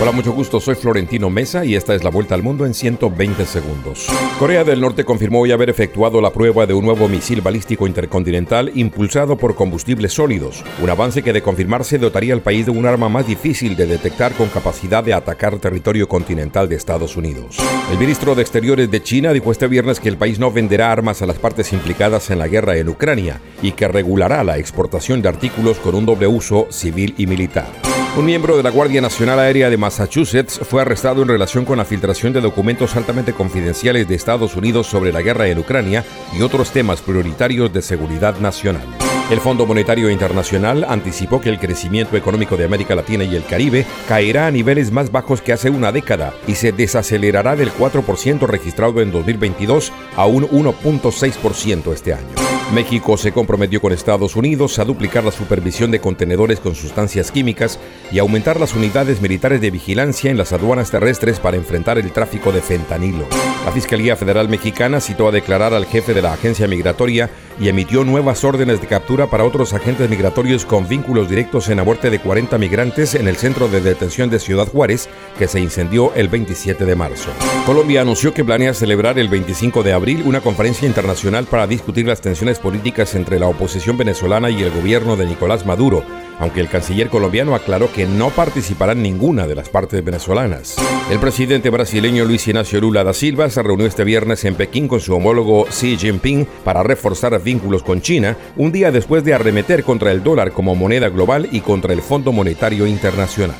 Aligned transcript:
Hola, 0.00 0.12
mucho 0.12 0.32
gusto. 0.32 0.60
Soy 0.60 0.76
Florentino 0.76 1.28
Mesa 1.28 1.64
y 1.64 1.74
esta 1.74 1.92
es 1.92 2.04
la 2.04 2.10
vuelta 2.10 2.36
al 2.36 2.42
mundo 2.44 2.64
en 2.64 2.72
120 2.72 3.44
segundos. 3.44 4.06
Corea 4.38 4.62
del 4.62 4.80
Norte 4.80 5.04
confirmó 5.04 5.40
hoy 5.40 5.50
haber 5.50 5.70
efectuado 5.70 6.20
la 6.20 6.32
prueba 6.32 6.66
de 6.66 6.74
un 6.74 6.84
nuevo 6.84 7.08
misil 7.08 7.40
balístico 7.40 7.84
intercontinental 7.84 8.70
impulsado 8.76 9.36
por 9.36 9.56
combustibles 9.56 10.12
sólidos, 10.12 10.62
un 10.80 10.88
avance 10.88 11.24
que 11.24 11.32
de 11.32 11.42
confirmarse 11.42 11.98
dotaría 11.98 12.32
al 12.32 12.42
país 12.42 12.66
de 12.66 12.70
un 12.70 12.86
arma 12.86 13.08
más 13.08 13.26
difícil 13.26 13.74
de 13.74 13.88
detectar 13.88 14.34
con 14.34 14.48
capacidad 14.50 15.02
de 15.02 15.14
atacar 15.14 15.58
territorio 15.58 16.06
continental 16.06 16.68
de 16.68 16.76
Estados 16.76 17.16
Unidos. 17.16 17.58
El 17.90 17.98
ministro 17.98 18.36
de 18.36 18.42
Exteriores 18.42 18.88
de 18.92 19.02
China 19.02 19.32
dijo 19.32 19.50
este 19.50 19.66
viernes 19.66 19.98
que 19.98 20.08
el 20.08 20.16
país 20.16 20.38
no 20.38 20.52
venderá 20.52 20.92
armas 20.92 21.22
a 21.22 21.26
las 21.26 21.40
partes 21.40 21.72
implicadas 21.72 22.30
en 22.30 22.38
la 22.38 22.46
guerra 22.46 22.76
en 22.76 22.88
Ucrania 22.88 23.40
y 23.62 23.72
que 23.72 23.88
regulará 23.88 24.44
la 24.44 24.58
exportación 24.58 25.22
de 25.22 25.28
artículos 25.28 25.78
con 25.78 25.96
un 25.96 26.06
doble 26.06 26.28
uso 26.28 26.68
civil 26.70 27.16
y 27.18 27.26
militar. 27.26 27.66
Un 28.16 28.24
miembro 28.24 28.56
de 28.56 28.62
la 28.64 28.70
Guardia 28.70 29.00
Nacional 29.00 29.38
Aérea 29.38 29.70
de 29.70 29.76
Massachusetts 29.76 30.60
fue 30.68 30.82
arrestado 30.82 31.22
en 31.22 31.28
relación 31.28 31.64
con 31.64 31.78
la 31.78 31.84
filtración 31.84 32.32
de 32.32 32.40
documentos 32.40 32.96
altamente 32.96 33.32
confidenciales 33.32 34.08
de 34.08 34.16
Estados 34.16 34.56
Unidos 34.56 34.88
sobre 34.88 35.12
la 35.12 35.22
guerra 35.22 35.46
en 35.46 35.58
Ucrania 35.58 36.04
y 36.36 36.42
otros 36.42 36.72
temas 36.72 37.00
prioritarios 37.00 37.72
de 37.72 37.80
seguridad 37.80 38.38
nacional. 38.40 38.82
El 39.30 39.40
Fondo 39.40 39.66
Monetario 39.66 40.10
Internacional 40.10 40.86
anticipó 40.88 41.40
que 41.40 41.50
el 41.50 41.60
crecimiento 41.60 42.16
económico 42.16 42.56
de 42.56 42.64
América 42.64 42.94
Latina 42.94 43.24
y 43.24 43.36
el 43.36 43.44
Caribe 43.44 43.84
caerá 44.08 44.46
a 44.46 44.50
niveles 44.50 44.90
más 44.90 45.12
bajos 45.12 45.42
que 45.42 45.52
hace 45.52 45.68
una 45.68 45.92
década 45.92 46.32
y 46.46 46.54
se 46.54 46.72
desacelerará 46.72 47.54
del 47.54 47.70
4% 47.70 48.46
registrado 48.46 49.02
en 49.02 49.12
2022 49.12 49.92
a 50.16 50.24
un 50.24 50.48
1.6% 50.48 51.92
este 51.92 52.14
año. 52.14 52.47
México 52.72 53.16
se 53.16 53.32
comprometió 53.32 53.80
con 53.80 53.94
Estados 53.94 54.36
Unidos 54.36 54.78
a 54.78 54.84
duplicar 54.84 55.24
la 55.24 55.32
supervisión 55.32 55.90
de 55.90 56.00
contenedores 56.00 56.60
con 56.60 56.74
sustancias 56.74 57.32
químicas 57.32 57.78
y 58.12 58.18
aumentar 58.18 58.60
las 58.60 58.74
unidades 58.74 59.22
militares 59.22 59.62
de 59.62 59.70
vigilancia 59.70 60.30
en 60.30 60.36
las 60.36 60.52
aduanas 60.52 60.90
terrestres 60.90 61.40
para 61.40 61.56
enfrentar 61.56 61.98
el 61.98 62.12
tráfico 62.12 62.52
de 62.52 62.60
fentanilo. 62.60 63.24
La 63.64 63.72
Fiscalía 63.72 64.16
Federal 64.16 64.50
Mexicana 64.50 65.00
citó 65.00 65.28
a 65.28 65.32
declarar 65.32 65.72
al 65.72 65.86
jefe 65.86 66.12
de 66.12 66.20
la 66.20 66.34
agencia 66.34 66.68
migratoria 66.68 67.30
y 67.58 67.68
emitió 67.68 68.04
nuevas 68.04 68.44
órdenes 68.44 68.80
de 68.80 68.86
captura 68.86 69.28
para 69.28 69.44
otros 69.44 69.72
agentes 69.72 70.08
migratorios 70.08 70.64
con 70.64 70.86
vínculos 70.88 71.28
directos 71.28 71.68
en 71.70 71.78
la 71.78 71.84
muerte 71.84 72.10
de 72.10 72.20
40 72.20 72.56
migrantes 72.58 73.14
en 73.14 73.28
el 73.28 73.36
centro 73.36 73.68
de 73.68 73.80
detención 73.80 74.30
de 74.30 74.38
Ciudad 74.38 74.68
Juárez, 74.68 75.08
que 75.38 75.48
se 75.48 75.58
incendió 75.58 76.12
el 76.14 76.28
27 76.28 76.84
de 76.84 76.94
marzo. 76.94 77.30
Colombia 77.66 78.02
anunció 78.02 78.32
que 78.32 78.44
planea 78.44 78.74
celebrar 78.74 79.18
el 79.18 79.28
25 79.28 79.82
de 79.82 79.92
abril 79.92 80.22
una 80.24 80.40
conferencia 80.40 80.86
internacional 80.86 81.46
para 81.46 81.66
discutir 81.66 82.06
las 82.06 82.20
tensiones 82.20 82.57
políticas 82.58 83.14
entre 83.14 83.38
la 83.38 83.46
oposición 83.46 83.96
venezolana 83.96 84.50
y 84.50 84.62
el 84.62 84.70
gobierno 84.70 85.16
de 85.16 85.26
Nicolás 85.26 85.66
Maduro, 85.66 86.02
aunque 86.38 86.60
el 86.60 86.68
canciller 86.68 87.08
colombiano 87.08 87.54
aclaró 87.54 87.92
que 87.92 88.06
no 88.06 88.30
participará 88.30 88.92
en 88.92 89.02
ninguna 89.02 89.46
de 89.46 89.54
las 89.54 89.68
partes 89.68 90.04
venezolanas. 90.04 90.76
El 91.10 91.18
presidente 91.18 91.70
brasileño 91.70 92.24
Luis 92.24 92.46
Ignacio 92.46 92.80
Lula 92.80 93.04
da 93.04 93.12
Silva 93.12 93.48
se 93.50 93.62
reunió 93.62 93.86
este 93.86 94.04
viernes 94.04 94.44
en 94.44 94.54
Pekín 94.54 94.88
con 94.88 95.00
su 95.00 95.14
homólogo 95.14 95.66
Xi 95.66 95.96
Jinping 95.96 96.46
para 96.64 96.82
reforzar 96.82 97.40
vínculos 97.42 97.82
con 97.82 98.00
China, 98.00 98.36
un 98.56 98.72
día 98.72 98.90
después 98.90 99.24
de 99.24 99.34
arremeter 99.34 99.84
contra 99.84 100.12
el 100.12 100.22
dólar 100.22 100.52
como 100.52 100.74
moneda 100.74 101.08
global 101.08 101.48
y 101.50 101.60
contra 101.60 101.92
el 101.92 102.02
Fondo 102.02 102.32
Monetario 102.32 102.86
Internacional. 102.86 103.56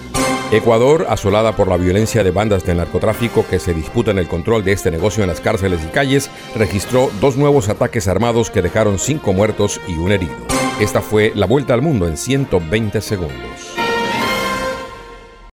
Ecuador, 0.51 1.05
asolada 1.11 1.55
por 1.55 1.69
la 1.69 1.77
violencia 1.77 2.25
de 2.25 2.31
bandas 2.31 2.65
de 2.65 2.75
narcotráfico 2.75 3.45
que 3.47 3.59
se 3.59 3.75
disputan 3.75 4.17
el 4.17 4.29
control 4.29 4.65
de 4.65 4.73
este 4.73 4.91
negocio 4.91 5.23
en 5.23 5.29
las 5.29 5.43
cárceles 5.43 5.81
y 5.85 5.89
calles, 5.89 6.31
registró 6.57 7.11
dos 7.21 7.37
nuevos 7.37 7.69
ataques 7.69 8.09
armados 8.09 8.51
que 8.51 8.63
dejaron 8.63 8.99
cinco 8.99 9.35
muertos 9.35 9.79
y 9.87 9.99
un 9.99 10.11
herido. 10.11 10.37
Esta 10.81 11.03
fue 11.03 11.33
la 11.35 11.45
vuelta 11.45 11.75
al 11.75 11.83
mundo 11.83 12.09
en 12.09 12.17
120 12.17 13.03
segundos. 13.03 13.48